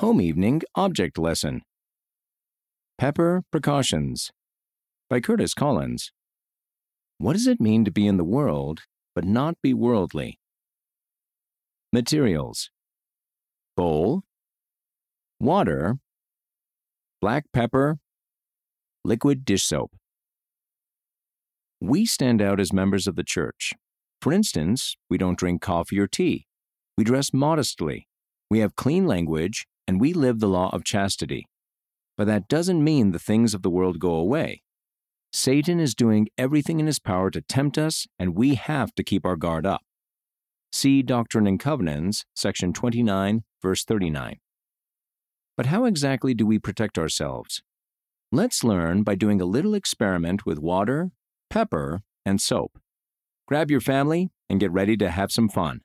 Home 0.00 0.20
Evening 0.20 0.60
Object 0.74 1.16
Lesson 1.16 1.62
Pepper 2.98 3.44
Precautions 3.50 4.30
by 5.08 5.20
Curtis 5.20 5.54
Collins. 5.54 6.12
What 7.16 7.32
does 7.32 7.46
it 7.46 7.62
mean 7.62 7.86
to 7.86 7.90
be 7.90 8.06
in 8.06 8.18
the 8.18 8.22
world 8.22 8.82
but 9.14 9.24
not 9.24 9.54
be 9.62 9.72
worldly? 9.72 10.38
Materials 11.94 12.68
Bowl, 13.74 14.24
Water, 15.40 15.96
Black 17.22 17.44
pepper, 17.54 17.96
Liquid 19.02 19.46
dish 19.46 19.64
soap. 19.64 19.92
We 21.80 22.04
stand 22.04 22.42
out 22.42 22.60
as 22.60 22.70
members 22.70 23.06
of 23.06 23.16
the 23.16 23.24
church. 23.24 23.72
For 24.20 24.34
instance, 24.34 24.94
we 25.08 25.16
don't 25.16 25.38
drink 25.38 25.62
coffee 25.62 25.98
or 25.98 26.06
tea. 26.06 26.44
We 26.98 27.04
dress 27.04 27.32
modestly. 27.32 28.08
We 28.50 28.58
have 28.58 28.76
clean 28.76 29.06
language 29.06 29.66
and 29.86 30.00
we 30.00 30.12
live 30.12 30.40
the 30.40 30.48
law 30.48 30.70
of 30.72 30.84
chastity. 30.84 31.46
But 32.16 32.26
that 32.26 32.48
doesn't 32.48 32.82
mean 32.82 33.10
the 33.10 33.18
things 33.18 33.54
of 33.54 33.62
the 33.62 33.70
world 33.70 33.98
go 33.98 34.14
away. 34.14 34.62
Satan 35.32 35.80
is 35.80 35.94
doing 35.94 36.28
everything 36.38 36.80
in 36.80 36.86
his 36.86 36.98
power 36.98 37.30
to 37.30 37.42
tempt 37.42 37.76
us, 37.76 38.06
and 38.18 38.34
we 38.34 38.54
have 38.54 38.94
to 38.94 39.04
keep 39.04 39.26
our 39.26 39.36
guard 39.36 39.66
up. 39.66 39.82
See 40.72 41.02
Doctrine 41.02 41.46
and 41.46 41.60
Covenants, 41.60 42.24
section 42.34 42.72
29, 42.72 43.44
verse 43.62 43.84
39. 43.84 44.38
But 45.56 45.66
how 45.66 45.84
exactly 45.84 46.34
do 46.34 46.46
we 46.46 46.58
protect 46.58 46.98
ourselves? 46.98 47.62
Let's 48.32 48.64
learn 48.64 49.02
by 49.02 49.14
doing 49.14 49.40
a 49.40 49.46
little 49.46 49.74
experiment 49.74 50.44
with 50.44 50.58
water, 50.58 51.10
pepper, 51.48 52.02
and 52.24 52.40
soap. 52.40 52.78
Grab 53.46 53.70
your 53.70 53.80
family 53.80 54.30
and 54.50 54.60
get 54.60 54.72
ready 54.72 54.96
to 54.96 55.10
have 55.10 55.30
some 55.30 55.48
fun. 55.48 55.80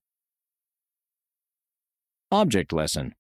Object 2.32 2.74
Lesson 2.74 3.14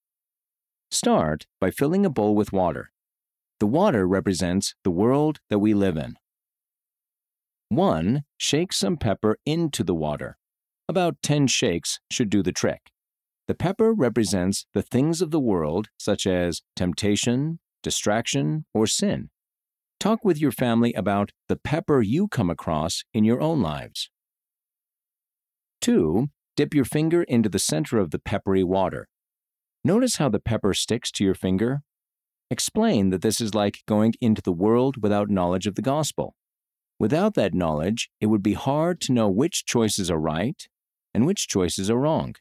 Start 0.91 1.47
by 1.61 1.71
filling 1.71 2.05
a 2.05 2.09
bowl 2.09 2.35
with 2.35 2.51
water. 2.51 2.91
The 3.61 3.65
water 3.65 4.05
represents 4.05 4.75
the 4.83 4.91
world 4.91 5.39
that 5.49 5.59
we 5.59 5.73
live 5.73 5.95
in. 5.95 6.15
1. 7.69 8.23
Shake 8.37 8.73
some 8.73 8.97
pepper 8.97 9.37
into 9.45 9.85
the 9.85 9.95
water. 9.95 10.37
About 10.89 11.15
10 11.23 11.47
shakes 11.47 12.01
should 12.11 12.29
do 12.29 12.43
the 12.43 12.51
trick. 12.51 12.91
The 13.47 13.55
pepper 13.55 13.93
represents 13.93 14.65
the 14.73 14.81
things 14.81 15.21
of 15.21 15.31
the 15.31 15.39
world, 15.39 15.87
such 15.97 16.27
as 16.27 16.61
temptation, 16.75 17.59
distraction, 17.81 18.65
or 18.73 18.85
sin. 18.85 19.29
Talk 19.97 20.25
with 20.25 20.41
your 20.41 20.51
family 20.51 20.91
about 20.93 21.31
the 21.47 21.55
pepper 21.55 22.01
you 22.01 22.27
come 22.27 22.49
across 22.49 23.03
in 23.13 23.23
your 23.23 23.39
own 23.39 23.61
lives. 23.61 24.09
2. 25.79 26.27
Dip 26.57 26.73
your 26.73 26.85
finger 26.85 27.23
into 27.23 27.47
the 27.47 27.59
center 27.59 27.97
of 27.97 28.11
the 28.11 28.19
peppery 28.19 28.63
water. 28.63 29.07
Notice 29.83 30.17
how 30.17 30.29
the 30.29 30.39
pepper 30.39 30.73
sticks 30.75 31.11
to 31.13 31.23
your 31.23 31.33
finger? 31.33 31.81
Explain 32.51 33.09
that 33.09 33.23
this 33.23 33.41
is 33.41 33.55
like 33.55 33.83
going 33.87 34.13
into 34.21 34.41
the 34.41 34.51
world 34.51 35.01
without 35.01 35.29
knowledge 35.29 35.65
of 35.65 35.75
the 35.75 35.81
gospel. 35.81 36.35
Without 36.99 37.33
that 37.33 37.55
knowledge, 37.55 38.11
it 38.19 38.27
would 38.27 38.43
be 38.43 38.53
hard 38.53 39.01
to 39.01 39.11
know 39.11 39.27
which 39.27 39.65
choices 39.65 40.11
are 40.11 40.19
right 40.19 40.67
and 41.15 41.25
which 41.25 41.47
choices 41.47 41.89
are 41.89 41.97
wrong. 41.97 42.35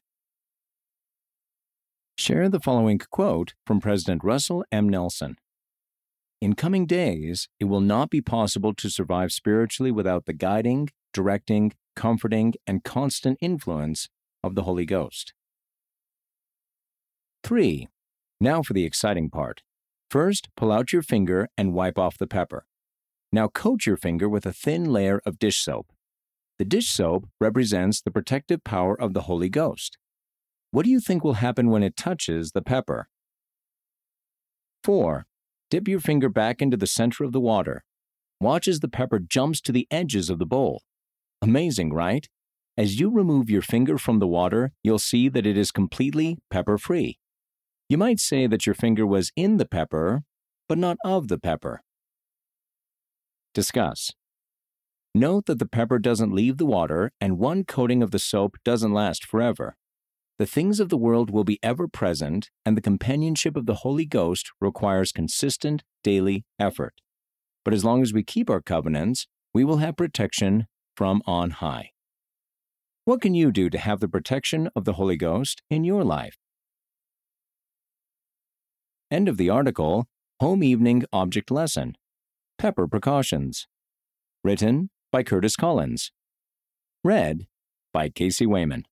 Share 2.18 2.50
the 2.50 2.60
following 2.60 2.98
quote 2.98 3.54
from 3.66 3.80
President 3.80 4.22
Russell 4.22 4.62
M. 4.70 4.86
Nelson 4.86 5.36
In 6.42 6.54
coming 6.54 6.84
days, 6.84 7.48
it 7.58 7.64
will 7.64 7.80
not 7.80 8.10
be 8.10 8.20
possible 8.20 8.74
to 8.74 8.90
survive 8.90 9.32
spiritually 9.32 9.90
without 9.90 10.26
the 10.26 10.34
guiding, 10.34 10.90
directing, 11.14 11.72
comforting, 11.96 12.52
and 12.66 12.84
constant 12.84 13.38
influence 13.40 14.10
of 14.44 14.54
the 14.54 14.64
Holy 14.64 14.84
Ghost. 14.84 15.32
3. 17.44 17.88
Now 18.40 18.62
for 18.62 18.72
the 18.72 18.84
exciting 18.84 19.30
part. 19.30 19.62
First, 20.10 20.48
pull 20.56 20.72
out 20.72 20.92
your 20.92 21.02
finger 21.02 21.48
and 21.56 21.72
wipe 21.72 21.98
off 21.98 22.18
the 22.18 22.26
pepper. 22.26 22.66
Now 23.32 23.48
coat 23.48 23.86
your 23.86 23.96
finger 23.96 24.28
with 24.28 24.44
a 24.44 24.52
thin 24.52 24.92
layer 24.92 25.20
of 25.24 25.38
dish 25.38 25.62
soap. 25.62 25.92
The 26.58 26.64
dish 26.64 26.88
soap 26.88 27.28
represents 27.40 28.00
the 28.00 28.10
protective 28.10 28.64
power 28.64 29.00
of 29.00 29.14
the 29.14 29.22
Holy 29.22 29.48
Ghost. 29.48 29.98
What 30.72 30.84
do 30.84 30.90
you 30.90 31.00
think 31.00 31.22
will 31.22 31.34
happen 31.34 31.70
when 31.70 31.82
it 31.82 31.96
touches 31.96 32.52
the 32.52 32.62
pepper? 32.62 33.08
4. 34.82 35.26
Dip 35.70 35.86
your 35.86 36.00
finger 36.00 36.28
back 36.28 36.60
into 36.60 36.76
the 36.76 36.86
center 36.86 37.22
of 37.22 37.32
the 37.32 37.40
water. 37.40 37.84
Watch 38.40 38.66
as 38.66 38.80
the 38.80 38.88
pepper 38.88 39.20
jumps 39.20 39.60
to 39.60 39.72
the 39.72 39.86
edges 39.90 40.28
of 40.28 40.38
the 40.38 40.46
bowl. 40.46 40.82
Amazing, 41.40 41.92
right? 41.92 42.28
As 42.76 42.98
you 42.98 43.10
remove 43.10 43.48
your 43.48 43.62
finger 43.62 43.98
from 43.98 44.18
the 44.18 44.26
water, 44.26 44.72
you'll 44.82 44.98
see 44.98 45.28
that 45.28 45.46
it 45.46 45.56
is 45.56 45.70
completely 45.70 46.38
pepper 46.50 46.78
free. 46.78 47.19
You 47.90 47.98
might 47.98 48.20
say 48.20 48.46
that 48.46 48.66
your 48.66 48.76
finger 48.76 49.04
was 49.04 49.32
in 49.34 49.56
the 49.56 49.66
pepper, 49.66 50.22
but 50.68 50.78
not 50.78 50.96
of 51.04 51.26
the 51.26 51.38
pepper. 51.38 51.82
Discuss. 53.52 54.12
Note 55.12 55.46
that 55.46 55.58
the 55.58 55.66
pepper 55.66 55.98
doesn't 55.98 56.32
leave 56.32 56.58
the 56.58 56.66
water 56.66 57.10
and 57.20 57.36
one 57.36 57.64
coating 57.64 58.00
of 58.00 58.12
the 58.12 58.20
soap 58.20 58.58
doesn't 58.64 58.92
last 58.92 59.24
forever. 59.26 59.76
The 60.38 60.46
things 60.46 60.78
of 60.78 60.88
the 60.88 60.96
world 60.96 61.30
will 61.30 61.42
be 61.42 61.58
ever 61.64 61.88
present, 61.88 62.48
and 62.64 62.76
the 62.76 62.80
companionship 62.80 63.56
of 63.56 63.66
the 63.66 63.82
Holy 63.82 64.06
Ghost 64.06 64.52
requires 64.60 65.10
consistent 65.10 65.82
daily 66.04 66.44
effort. 66.60 66.94
But 67.64 67.74
as 67.74 67.84
long 67.84 68.02
as 68.02 68.12
we 68.12 68.22
keep 68.22 68.48
our 68.48 68.62
covenants, 68.62 69.26
we 69.52 69.64
will 69.64 69.78
have 69.78 69.96
protection 69.96 70.68
from 70.94 71.22
on 71.26 71.50
high. 71.50 71.90
What 73.04 73.20
can 73.20 73.34
you 73.34 73.50
do 73.50 73.68
to 73.68 73.78
have 73.78 73.98
the 73.98 74.08
protection 74.08 74.70
of 74.76 74.84
the 74.84 74.92
Holy 74.92 75.16
Ghost 75.16 75.60
in 75.68 75.82
your 75.82 76.04
life? 76.04 76.36
End 79.12 79.28
of 79.28 79.38
the 79.38 79.50
article 79.50 80.06
Home 80.38 80.62
Evening 80.62 81.02
Object 81.12 81.50
Lesson 81.50 81.96
Pepper 82.58 82.86
Precautions. 82.86 83.66
Written 84.44 84.90
by 85.10 85.24
Curtis 85.24 85.56
Collins. 85.56 86.12
Read 87.02 87.48
by 87.92 88.08
Casey 88.08 88.46
Wayman. 88.46 88.84